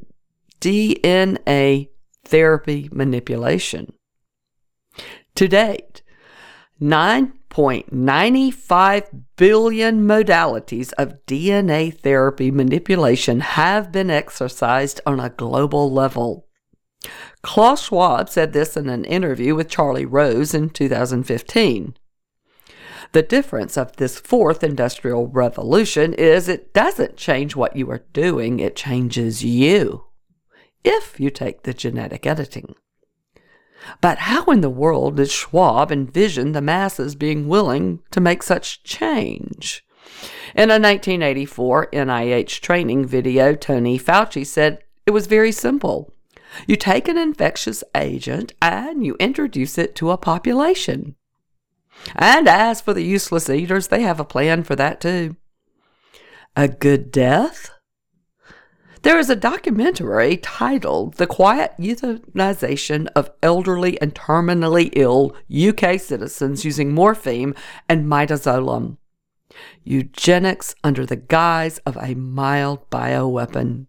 DNA 0.60 1.88
therapy 2.24 2.88
manipulation. 2.92 3.92
To 5.34 5.48
date, 5.48 6.02
9.95 6.80 9.22
billion 9.36 10.06
modalities 10.06 10.92
of 10.98 11.24
DNA 11.26 11.92
therapy 11.96 12.50
manipulation 12.50 13.40
have 13.40 13.92
been 13.92 14.10
exercised 14.10 15.00
on 15.06 15.20
a 15.20 15.30
global 15.30 15.92
level. 15.92 16.48
Klaus 17.42 17.84
Schwab 17.84 18.28
said 18.28 18.52
this 18.52 18.76
in 18.76 18.88
an 18.88 19.04
interview 19.04 19.54
with 19.54 19.68
Charlie 19.68 20.06
Rose 20.06 20.54
in 20.54 20.70
2015. 20.70 21.94
The 23.12 23.22
difference 23.22 23.76
of 23.76 23.96
this 23.96 24.18
fourth 24.18 24.64
industrial 24.64 25.28
revolution 25.28 26.14
is 26.14 26.48
it 26.48 26.72
doesn't 26.72 27.18
change 27.18 27.54
what 27.54 27.76
you 27.76 27.90
are 27.90 28.04
doing, 28.14 28.58
it 28.58 28.74
changes 28.74 29.44
you. 29.44 30.04
If 30.82 31.20
you 31.20 31.28
take 31.28 31.62
the 31.62 31.74
genetic 31.74 32.26
editing. 32.26 32.74
But 34.00 34.18
how 34.18 34.44
in 34.46 34.62
the 34.62 34.70
world 34.70 35.16
did 35.16 35.30
Schwab 35.30 35.92
envision 35.92 36.52
the 36.52 36.62
masses 36.62 37.14
being 37.14 37.48
willing 37.48 38.00
to 38.12 38.20
make 38.20 38.42
such 38.42 38.82
change? 38.82 39.84
In 40.54 40.70
a 40.70 40.80
1984 40.80 41.88
NIH 41.92 42.60
training 42.60 43.06
video, 43.06 43.54
Tony 43.54 43.98
Fauci 43.98 44.46
said 44.46 44.78
it 45.06 45.10
was 45.10 45.26
very 45.26 45.52
simple. 45.52 46.14
You 46.66 46.76
take 46.76 47.08
an 47.08 47.18
infectious 47.18 47.84
agent 47.94 48.54
and 48.62 49.04
you 49.04 49.16
introduce 49.20 49.76
it 49.76 49.94
to 49.96 50.10
a 50.10 50.18
population. 50.18 51.16
And 52.14 52.48
as 52.48 52.80
for 52.80 52.92
the 52.94 53.04
useless 53.04 53.48
eaters, 53.48 53.88
they 53.88 54.02
have 54.02 54.20
a 54.20 54.24
plan 54.24 54.64
for 54.64 54.76
that 54.76 55.00
too. 55.00 55.36
A 56.56 56.68
good 56.68 57.10
death? 57.10 57.70
There 59.02 59.18
is 59.18 59.28
a 59.28 59.34
documentary 59.34 60.36
titled 60.36 61.14
The 61.14 61.26
Quiet 61.26 61.72
Euthanization 61.76 63.08
of 63.16 63.32
Elderly 63.42 64.00
and 64.00 64.14
Terminally 64.14 64.90
Ill 64.94 65.34
UK 65.52 65.98
Citizens 65.98 66.64
Using 66.64 66.94
Morphine 66.94 67.56
and 67.88 68.06
Midazolam. 68.06 68.98
Eugenics 69.82 70.76
under 70.84 71.04
the 71.04 71.16
guise 71.16 71.78
of 71.78 71.96
a 71.96 72.14
mild 72.14 72.88
bioweapon. 72.90 73.86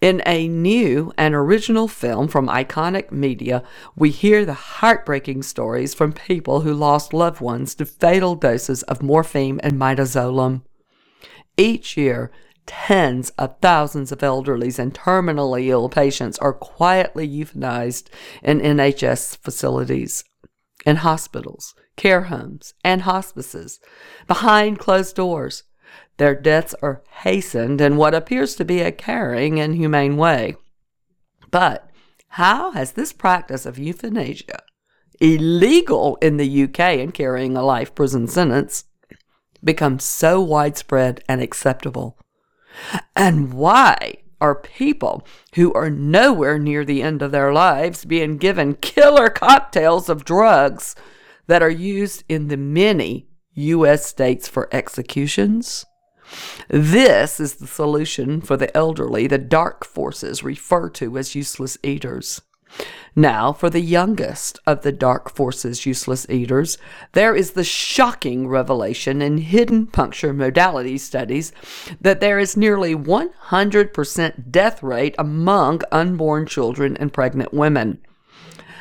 In 0.00 0.22
a 0.26 0.48
new 0.48 1.12
and 1.18 1.34
original 1.34 1.88
film 1.88 2.28
from 2.28 2.48
Iconic 2.48 3.10
Media, 3.10 3.62
we 3.96 4.10
hear 4.10 4.44
the 4.44 4.54
heartbreaking 4.54 5.42
stories 5.42 5.94
from 5.94 6.12
people 6.12 6.60
who 6.60 6.72
lost 6.72 7.12
loved 7.12 7.40
ones 7.40 7.74
to 7.76 7.86
fatal 7.86 8.34
doses 8.34 8.82
of 8.84 9.02
morphine 9.02 9.60
and 9.60 9.74
midazolam. 9.74 10.62
Each 11.56 11.96
year, 11.96 12.30
tens 12.66 13.30
of 13.30 13.58
thousands 13.60 14.12
of 14.12 14.18
elderlies 14.18 14.78
and 14.78 14.94
terminally 14.94 15.66
ill 15.66 15.88
patients 15.88 16.38
are 16.38 16.52
quietly 16.52 17.28
euthanized 17.28 18.08
in 18.42 18.60
NHS 18.60 19.38
facilities, 19.38 20.22
in 20.86 20.96
hospitals, 20.96 21.74
care 21.96 22.24
homes, 22.24 22.74
and 22.84 23.02
hospices, 23.02 23.80
behind 24.26 24.78
closed 24.78 25.16
doors 25.16 25.64
their 26.18 26.34
deaths 26.34 26.74
are 26.82 27.02
hastened 27.22 27.80
in 27.80 27.96
what 27.96 28.14
appears 28.14 28.54
to 28.56 28.64
be 28.64 28.80
a 28.80 28.92
caring 28.92 29.58
and 29.58 29.74
humane 29.74 30.16
way. 30.16 30.56
But 31.50 31.88
how 32.28 32.72
has 32.72 32.92
this 32.92 33.12
practice 33.12 33.64
of 33.64 33.78
euthanasia, 33.78 34.62
illegal 35.20 36.18
in 36.20 36.36
the 36.36 36.64
UK 36.64 36.80
and 36.80 37.14
carrying 37.14 37.56
a 37.56 37.62
life 37.62 37.94
prison 37.94 38.28
sentence, 38.28 38.84
become 39.64 39.98
so 39.98 40.40
widespread 40.40 41.22
and 41.28 41.40
acceptable? 41.40 42.18
And 43.16 43.54
why 43.54 44.14
are 44.40 44.54
people 44.54 45.26
who 45.54 45.72
are 45.72 45.90
nowhere 45.90 46.58
near 46.58 46.84
the 46.84 47.02
end 47.02 47.22
of 47.22 47.32
their 47.32 47.52
lives 47.52 48.04
being 48.04 48.36
given 48.36 48.74
killer 48.74 49.30
cocktails 49.30 50.08
of 50.08 50.24
drugs 50.24 50.94
that 51.46 51.62
are 51.62 51.70
used 51.70 52.24
in 52.28 52.48
the 52.48 52.56
many 52.56 53.28
U.S. 53.54 54.06
states 54.06 54.46
for 54.46 54.68
executions? 54.72 55.86
This 56.68 57.40
is 57.40 57.54
the 57.54 57.66
solution 57.66 58.40
for 58.40 58.56
the 58.56 58.74
elderly 58.76 59.26
the 59.26 59.38
dark 59.38 59.84
forces 59.84 60.42
refer 60.42 60.88
to 60.90 61.16
as 61.16 61.34
useless 61.34 61.78
eaters. 61.82 62.42
Now, 63.16 63.52
for 63.52 63.70
the 63.70 63.80
youngest 63.80 64.58
of 64.66 64.82
the 64.82 64.92
dark 64.92 65.30
forces 65.34 65.86
useless 65.86 66.28
eaters, 66.28 66.78
there 67.12 67.34
is 67.34 67.52
the 67.52 67.64
shocking 67.64 68.46
revelation 68.46 69.22
in 69.22 69.38
hidden 69.38 69.86
puncture 69.86 70.32
modality 70.32 70.98
studies 70.98 71.52
that 72.00 72.20
there 72.20 72.38
is 72.38 72.56
nearly 72.56 72.94
100% 72.94 74.50
death 74.50 74.82
rate 74.82 75.14
among 75.18 75.80
unborn 75.90 76.46
children 76.46 76.96
and 76.98 77.12
pregnant 77.12 77.54
women 77.54 78.00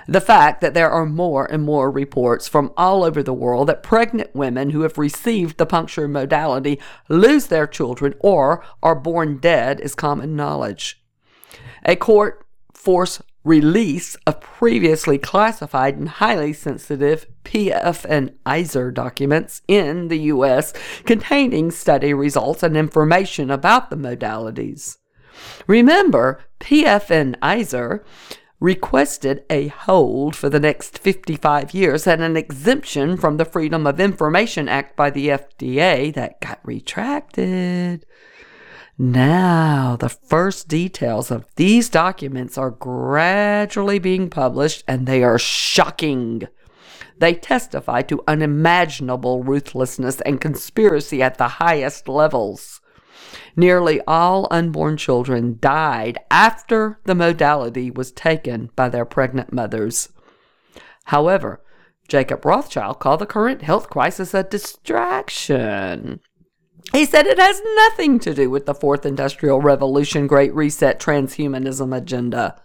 the 0.07 0.21
fact 0.21 0.61
that 0.61 0.73
there 0.73 0.89
are 0.89 1.05
more 1.05 1.45
and 1.45 1.63
more 1.63 1.91
reports 1.91 2.47
from 2.47 2.71
all 2.77 3.03
over 3.03 3.21
the 3.21 3.33
world 3.33 3.67
that 3.67 3.83
pregnant 3.83 4.33
women 4.35 4.69
who 4.69 4.81
have 4.81 4.97
received 4.97 5.57
the 5.57 5.65
puncture 5.65 6.07
modality 6.07 6.79
lose 7.09 7.47
their 7.47 7.67
children 7.67 8.13
or 8.19 8.63
are 8.81 8.95
born 8.95 9.37
dead 9.37 9.79
is 9.79 9.95
common 9.95 10.35
knowledge. 10.35 11.03
A 11.85 11.95
court 11.95 12.45
force 12.73 13.21
release 13.43 14.15
of 14.27 14.41
previously 14.41 15.17
classified 15.17 15.97
and 15.97 16.09
highly 16.09 16.51
sensitive 16.51 17.25
PF 17.45 18.05
and 18.09 18.33
IZER 18.45 18.91
documents 18.91 19.61
in 19.67 20.09
the 20.09 20.19
US 20.33 20.73
containing 21.05 21.71
study 21.71 22.13
results 22.13 22.61
and 22.61 22.75
information 22.75 23.49
about 23.49 23.89
the 23.89 23.95
modalities. 23.95 24.97
Remember, 25.65 26.41
PF 26.59 27.35
IZER 27.41 28.03
requested 28.59 29.43
a 29.49 29.67
hold 29.67 30.35
for 30.35 30.49
the 30.49 30.59
next 30.59 30.97
55 30.97 31.73
years 31.73 32.07
and 32.07 32.21
an 32.21 32.35
exemption 32.35 33.17
from 33.17 33.37
the 33.37 33.45
Freedom 33.45 33.85
of 33.85 33.99
Information 33.99 34.67
Act 34.67 34.95
by 34.95 35.09
the 35.09 35.27
FDA 35.27 36.13
that 36.13 36.41
got 36.41 36.59
retracted. 36.63 38.05
Now, 38.97 39.95
the 39.99 40.09
first 40.09 40.67
details 40.67 41.29
of 41.29 41.45
these 41.55 41.87
documents 41.87 42.57
are 42.57 42.71
gradually 42.71 43.99
being 43.99 44.27
published 44.27 44.83
and 44.87 45.05
they 45.05 45.23
are 45.23 45.37
shocking. 45.37 46.47
They 47.19 47.35
testify 47.35 48.01
to 48.03 48.23
unimaginable 48.27 49.43
ruthlessness 49.43 50.19
and 50.21 50.41
conspiracy 50.41 51.21
at 51.21 51.37
the 51.37 51.47
highest 51.47 52.07
levels. 52.07 52.81
Nearly 53.59 53.99
all 54.05 54.47
unborn 54.51 54.97
children 54.97 55.57
died 55.59 56.19
after 56.29 56.99
the 57.05 57.15
modality 57.15 57.89
was 57.89 58.11
taken 58.11 58.69
by 58.75 58.87
their 58.87 59.03
pregnant 59.03 59.51
mothers. 59.51 60.09
However, 61.05 61.63
Jacob 62.07 62.45
Rothschild 62.45 62.99
called 62.99 63.19
the 63.19 63.25
current 63.25 63.63
health 63.63 63.89
crisis 63.89 64.35
a 64.35 64.43
distraction. 64.43 66.19
He 66.93 67.03
said 67.03 67.25
it 67.25 67.39
has 67.39 67.59
nothing 67.75 68.19
to 68.19 68.33
do 68.35 68.49
with 68.51 68.67
the 68.67 68.75
Fourth 68.75 69.07
Industrial 69.07 69.59
Revolution 69.59 70.27
Great 70.27 70.53
Reset 70.53 70.99
transhumanism 70.99 71.97
agenda. 71.97 72.61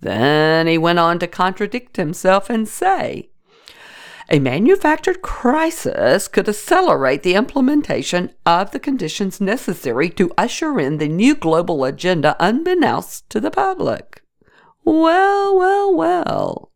Then 0.00 0.66
he 0.66 0.78
went 0.78 0.98
on 0.98 1.18
to 1.18 1.26
contradict 1.26 1.98
himself 1.98 2.48
and 2.48 2.66
say, 2.66 3.30
a 4.28 4.38
manufactured 4.40 5.22
crisis 5.22 6.26
could 6.26 6.48
accelerate 6.48 7.22
the 7.22 7.34
implementation 7.34 8.32
of 8.44 8.72
the 8.72 8.80
conditions 8.80 9.40
necessary 9.40 10.10
to 10.10 10.32
usher 10.36 10.80
in 10.80 10.98
the 10.98 11.08
new 11.08 11.34
global 11.34 11.84
agenda 11.84 12.36
unbeknownst 12.40 13.28
to 13.30 13.40
the 13.40 13.50
public. 13.50 14.22
Well, 14.84 15.56
well, 15.56 15.94
well. 15.94 16.72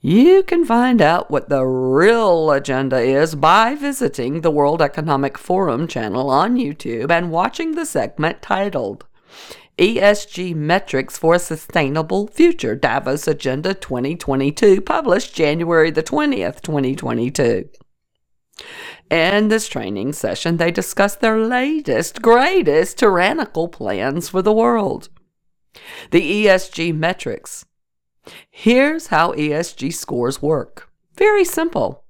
You 0.00 0.44
can 0.44 0.64
find 0.64 1.02
out 1.02 1.30
what 1.30 1.48
the 1.48 1.64
real 1.64 2.52
agenda 2.52 3.00
is 3.00 3.34
by 3.34 3.74
visiting 3.74 4.40
the 4.40 4.50
World 4.50 4.80
Economic 4.80 5.36
Forum 5.36 5.88
channel 5.88 6.30
on 6.30 6.56
YouTube 6.56 7.10
and 7.10 7.32
watching 7.32 7.72
the 7.72 7.84
segment 7.84 8.40
titled 8.40 9.04
ESG 9.78 10.56
Metrics 10.56 11.16
for 11.16 11.34
a 11.34 11.38
Sustainable 11.38 12.26
Future 12.26 12.74
Davos 12.74 13.28
Agenda 13.28 13.74
2022, 13.74 14.80
published 14.80 15.36
January 15.36 15.92
the 15.92 16.02
20th, 16.02 16.60
2022. 16.62 17.68
In 19.08 19.48
this 19.48 19.68
training 19.68 20.14
session, 20.14 20.56
they 20.56 20.72
discuss 20.72 21.14
their 21.14 21.38
latest, 21.38 22.20
greatest 22.20 22.98
tyrannical 22.98 23.68
plans 23.68 24.28
for 24.28 24.42
the 24.42 24.52
world. 24.52 25.10
The 26.10 26.46
ESG 26.46 26.92
metrics. 26.92 27.64
Here's 28.50 29.06
how 29.06 29.32
ESG 29.34 29.94
scores 29.94 30.42
work. 30.42 30.90
Very 31.14 31.44
simple. 31.44 32.04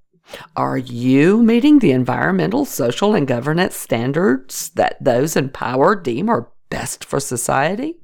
Are 0.57 0.79
you 0.79 1.43
meeting 1.43 1.81
the 1.81 1.93
environmental, 1.93 2.65
social, 2.65 3.15
and 3.15 3.29
governance 3.29 3.77
standards 3.77 4.71
that 4.71 4.97
those 5.05 5.37
in 5.37 5.51
power 5.51 5.95
deem 5.95 6.31
are 6.31 6.51
best 6.71 7.05
for 7.05 7.21
society? 7.21 7.97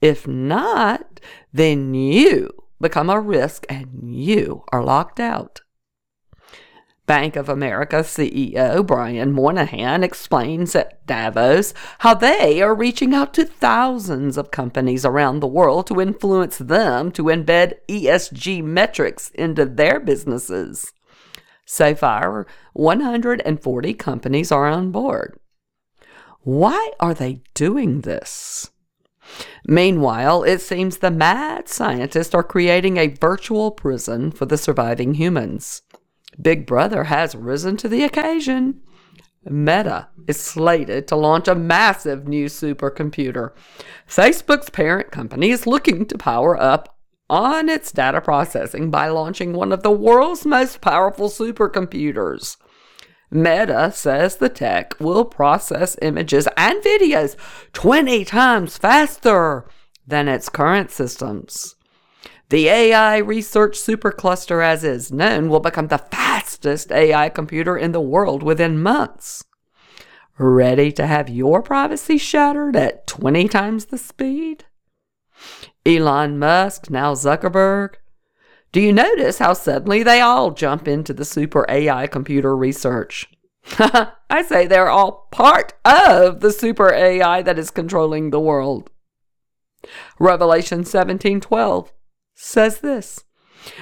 If 0.00 0.26
not, 0.26 1.20
then 1.52 1.94
you 1.94 2.50
become 2.80 3.10
a 3.10 3.20
risk 3.20 3.66
and 3.68 4.14
you 4.14 4.64
are 4.72 4.82
locked 4.82 5.20
out. 5.20 5.60
Bank 7.10 7.34
of 7.34 7.48
America 7.48 7.96
CEO 7.96 8.86
Brian 8.86 9.32
Moynihan 9.32 10.04
explains 10.04 10.76
at 10.76 11.04
Davos 11.08 11.74
how 11.98 12.14
they 12.14 12.62
are 12.62 12.72
reaching 12.72 13.12
out 13.12 13.34
to 13.34 13.44
thousands 13.44 14.36
of 14.36 14.52
companies 14.52 15.04
around 15.04 15.40
the 15.40 15.48
world 15.48 15.88
to 15.88 16.00
influence 16.00 16.58
them 16.58 17.10
to 17.10 17.24
embed 17.24 17.74
ESG 17.88 18.62
metrics 18.62 19.30
into 19.30 19.64
their 19.64 19.98
businesses. 19.98 20.92
So 21.66 21.96
far, 21.96 22.46
140 22.74 23.94
companies 23.94 24.52
are 24.52 24.68
on 24.68 24.92
board. 24.92 25.36
Why 26.42 26.90
are 26.98 27.14
they 27.14 27.42
doing 27.54 28.00
this? 28.00 28.70
Meanwhile, 29.66 30.42
it 30.44 30.60
seems 30.60 30.98
the 30.98 31.10
mad 31.10 31.68
scientists 31.68 32.34
are 32.34 32.42
creating 32.42 32.96
a 32.96 33.08
virtual 33.08 33.70
prison 33.70 34.30
for 34.30 34.46
the 34.46 34.58
surviving 34.58 35.14
humans. 35.14 35.82
Big 36.40 36.66
Brother 36.66 37.04
has 37.04 37.34
risen 37.34 37.76
to 37.78 37.88
the 37.88 38.02
occasion. 38.04 38.80
Meta 39.44 40.08
is 40.26 40.40
slated 40.40 41.08
to 41.08 41.16
launch 41.16 41.48
a 41.48 41.54
massive 41.54 42.26
new 42.26 42.46
supercomputer. 42.46 43.50
Facebook's 44.08 44.70
parent 44.70 45.10
company 45.10 45.50
is 45.50 45.66
looking 45.66 46.06
to 46.06 46.18
power 46.18 46.60
up 46.60 46.98
on 47.28 47.68
its 47.68 47.92
data 47.92 48.20
processing 48.20 48.90
by 48.90 49.08
launching 49.08 49.52
one 49.52 49.72
of 49.72 49.82
the 49.82 49.90
world's 49.90 50.44
most 50.44 50.80
powerful 50.80 51.28
supercomputers. 51.28 52.56
Meta 53.30 53.92
says 53.94 54.36
the 54.36 54.48
tech 54.48 54.98
will 54.98 55.24
process 55.24 55.96
images 56.02 56.48
and 56.56 56.82
videos 56.82 57.36
20 57.72 58.24
times 58.24 58.76
faster 58.76 59.66
than 60.06 60.26
its 60.26 60.48
current 60.48 60.90
systems. 60.90 61.76
The 62.48 62.66
AI 62.66 63.18
research 63.18 63.78
supercluster, 63.78 64.64
as 64.64 64.82
is 64.82 65.12
known, 65.12 65.48
will 65.48 65.60
become 65.60 65.86
the 65.86 65.98
fastest 65.98 66.90
AI 66.90 67.28
computer 67.28 67.78
in 67.78 67.92
the 67.92 68.00
world 68.00 68.42
within 68.42 68.82
months. 68.82 69.44
Ready 70.36 70.90
to 70.92 71.06
have 71.06 71.28
your 71.28 71.62
privacy 71.62 72.18
shattered 72.18 72.74
at 72.74 73.06
20 73.06 73.46
times 73.46 73.86
the 73.86 73.98
speed? 73.98 74.64
Elon 75.86 76.40
Musk, 76.40 76.90
now 76.90 77.14
Zuckerberg. 77.14 77.94
Do 78.72 78.80
you 78.80 78.92
notice 78.92 79.38
how 79.38 79.54
suddenly 79.54 80.04
they 80.04 80.20
all 80.20 80.52
jump 80.52 80.86
into 80.86 81.12
the 81.12 81.24
super 81.24 81.66
AI 81.68 82.06
computer 82.06 82.56
research? 82.56 83.28
I 83.78 84.42
say 84.46 84.66
they're 84.66 84.88
all 84.88 85.26
part 85.32 85.72
of 85.84 86.40
the 86.40 86.52
super 86.52 86.92
AI 86.92 87.42
that 87.42 87.58
is 87.58 87.70
controlling 87.72 88.30
the 88.30 88.40
world. 88.40 88.90
Revelation 90.20 90.84
17:12 90.84 91.90
says 92.34 92.78
this 92.78 93.24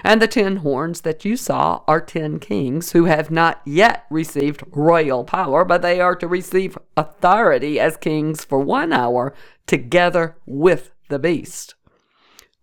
And 0.03 0.23
the 0.23 0.27
ten 0.27 0.57
horns 0.59 1.03
that 1.03 1.25
you 1.25 1.37
saw 1.37 1.83
are 1.87 2.01
ten 2.01 2.39
kings 2.39 2.93
who 2.93 3.05
have 3.05 3.31
not 3.31 3.61
yet 3.67 4.07
received 4.11 4.63
royal 4.71 5.23
power, 5.23 5.65
but 5.67 5.83
they 5.83 6.01
are 6.01 6.17
to 6.17 6.27
receive 6.27 6.79
authority 6.97 7.79
as 7.79 7.97
kings 7.99 8.45
for 8.45 8.59
one 8.59 8.93
hour 8.93 9.35
together 9.67 10.39
with 10.47 10.93
the 11.09 11.19
beast. 11.19 11.75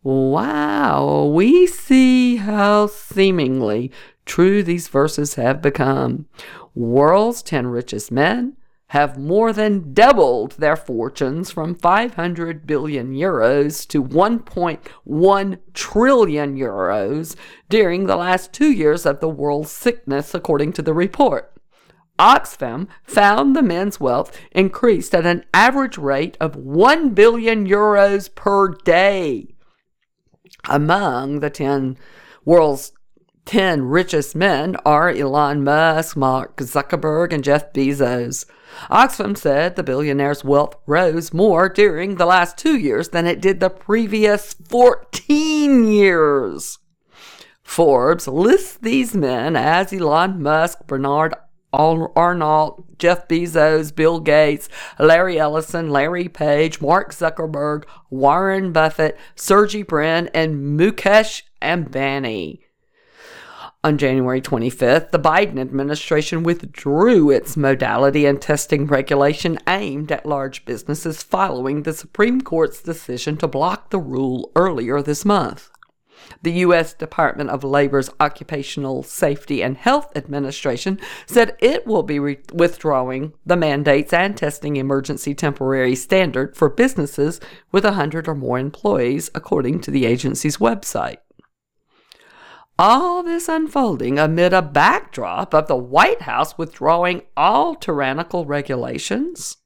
Wow, 0.06 1.32
we 1.34 1.65
see 1.65 2.36
how 2.36 2.86
seemingly 2.86 3.91
true 4.24 4.62
these 4.62 4.88
verses 4.88 5.34
have 5.34 5.63
become. 5.63 6.28
World's 6.76 7.41
ten 7.41 7.65
richest 7.65 8.12
men 8.12 8.56
have 8.89 9.18
more 9.18 9.52
than 9.52 9.96
doubled 9.96 10.52
their 10.60 10.76
fortunes 10.76 11.50
from 11.50 11.74
500 11.74 12.68
billion 12.68 13.15
euros 13.15 13.88
to 13.88 14.04
1.1 14.04 15.60
trillion 15.74 16.56
euros 16.56 17.36
during 17.68 18.06
the 18.06 18.15
last 18.15 18.54
two 18.54 18.72
years 18.72 19.08
of 19.08 19.22
the 19.22 19.28
world's 19.28 19.72
sickness, 19.72 20.36
according 20.36 20.74
to 20.74 20.84
the 20.84 20.94
report. 20.94 21.52
Oxfam 22.20 22.88
found 23.02 23.56
the 23.56 23.63
men's 23.63 24.00
wealth 24.00 24.39
increased 24.52 25.15
at 25.15 25.26
an 25.26 25.46
average 25.52 25.98
rate 25.98 26.38
of 26.39 26.56
1 26.56 27.15
billion 27.15 27.68
euros 27.68 28.34
per 28.36 28.68
day. 28.68 29.55
Among 30.69 31.39
the 31.39 31.49
10 31.49 31.97
world's 32.43 32.91
10 33.45 33.84
richest 33.84 34.36
men 34.36 34.75
are 34.86 35.10
Elon 35.10 35.63
Musk, 35.63 36.17
Mark 36.17 36.58
Zuckerberg, 36.58 37.32
and 37.32 37.43
Jeff 37.43 37.71
Bezos. 37.73 38.45
Oxfam 38.89 39.38
said 39.38 39.75
the 39.75 39.84
billionaire's 39.84 40.43
wealth 40.43 40.75
rose 40.88 41.32
more 41.32 41.69
during 41.69 42.15
the 42.15 42.25
last 42.25 42.58
two 42.58 42.75
years 42.75 43.10
than 43.10 43.28
it 43.28 43.41
did 43.41 43.60
the 43.60 43.69
previous 43.69 44.56
14 44.67 45.86
years. 45.86 46.80
Forbes 47.62 48.28
lists 48.28 48.78
these 48.78 49.15
men 49.15 49.56
as 49.56 49.93
Elon 49.93 50.41
Musk, 50.41 50.88
Bernard 50.88 51.36
Arnault, 51.76 52.86
Jeff 52.98 53.28
Bezos, 53.28 53.94
Bill 53.94 54.20
Gates, 54.20 54.70
Larry 54.98 55.38
Ellison, 55.38 55.90
Larry 55.90 56.30
Page, 56.30 56.82
Mark 56.82 57.14
Zuckerberg, 57.14 57.84
Warren 58.10 58.72
Buffett, 58.72 59.18
Sergey 59.36 59.84
Brin, 59.84 60.30
and 60.34 60.80
Mukesh 60.80 61.44
Ambani. 61.62 62.60
On 63.84 64.00
January 64.00 64.42
25th, 64.42 65.12
the 65.12 65.20
Biden 65.20 65.60
administration 65.60 66.42
withdrew 66.42 67.30
its 67.30 67.56
modality 67.56 68.26
and 68.26 68.42
testing 68.42 68.88
regulation 68.88 69.60
aimed 69.68 70.12
at 70.12 70.26
large 70.26 70.66
businesses 70.66 71.22
following 71.22 71.84
the 71.84 71.94
Supreme 71.94 72.42
Court's 72.42 72.82
decision 72.82 73.38
to 73.38 73.48
block 73.48 73.92
the 73.92 74.00
rule 74.00 74.52
earlier 74.56 75.04
this 75.04 75.24
month. 75.24 75.70
The 76.42 76.52
U.S. 76.52 76.94
Department 76.94 77.50
of 77.50 77.64
Labor's 77.64 78.10
Occupational 78.20 79.04
Safety 79.04 79.62
and 79.62 79.78
Health 79.78 80.16
Administration 80.16 81.00
said 81.26 81.56
it 81.60 81.86
will 81.88 82.04
be 82.04 82.20
re- 82.20 82.40
withdrawing 82.54 83.34
the 83.46 83.56
mandates 83.56 84.14
and 84.14 84.36
testing 84.36 84.76
emergency 84.76 85.34
temporary 85.34 85.96
standard 85.96 86.56
for 86.56 86.70
businesses 86.70 87.40
with 87.72 87.84
100 87.84 88.28
or 88.28 88.36
more 88.36 88.60
employees, 88.60 89.32
according 89.34 89.82
to 89.82 89.92
the 89.92 90.06
agency's 90.06 90.58
website. 90.58 91.18
All 92.78 93.24
this 93.24 93.48
unfolding 93.48 94.20
amid 94.20 94.52
a 94.52 94.62
backdrop 94.62 95.54
of 95.54 95.68
the 95.68 95.78
White 95.78 96.24
House 96.24 96.58
withdrawing 96.58 97.22
all 97.38 97.74
tyrannical 97.74 98.46
regulations. 98.46 99.58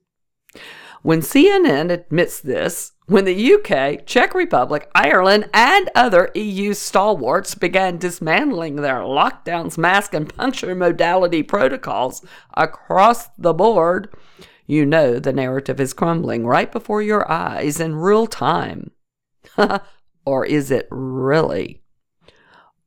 When 1.01 1.21
CNN 1.21 1.91
admits 1.91 2.39
this, 2.39 2.91
when 3.09 3.25
the 3.25 3.53
UK, 3.55 4.05
Czech 4.05 4.35
Republic, 4.35 4.89
Ireland, 4.93 5.49
and 5.51 5.89
other 5.95 6.29
EU 6.35 6.75
stalwarts 6.75 7.55
began 7.55 7.97
dismantling 7.97 8.75
their 8.75 8.99
lockdowns, 8.99 9.79
mask, 9.79 10.13
and 10.13 10.33
puncture 10.33 10.75
modality 10.75 11.41
protocols 11.41 12.23
across 12.53 13.27
the 13.29 13.53
board, 13.53 14.13
you 14.67 14.85
know 14.85 15.17
the 15.17 15.33
narrative 15.33 15.79
is 15.79 15.91
crumbling 15.91 16.45
right 16.45 16.71
before 16.71 17.01
your 17.01 17.29
eyes 17.31 17.79
in 17.79 17.95
real 17.95 18.27
time. 18.27 18.91
or 20.25 20.45
is 20.45 20.69
it 20.69 20.87
really? 20.91 21.81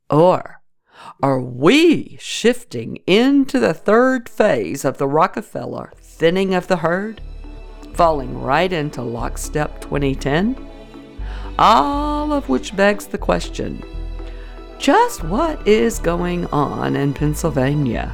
Or 0.09 0.63
are 1.21 1.41
we 1.41 2.17
shifting 2.21 2.99
into 3.09 3.59
the 3.59 3.75
third 3.75 4.29
phase 4.29 4.85
of 4.85 4.99
the 4.99 5.09
Rockefeller 5.09 5.93
thinning 5.97 6.55
of 6.55 6.69
the 6.69 6.77
herd, 6.77 7.21
falling 7.95 8.41
right 8.41 8.73
into 8.73 9.03
lockstep 9.03 9.81
2010? 9.81 10.57
All 11.59 12.33
of 12.33 12.49
which 12.49 12.75
begs 12.77 13.07
the 13.07 13.19
question 13.19 13.83
just 14.79 15.23
what 15.23 15.65
is 15.69 16.01
going 16.01 16.45
on 16.47 16.97
in 16.97 17.15
Pennsylvania 17.15 18.13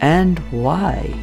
and 0.00 0.38
why? 0.50 1.14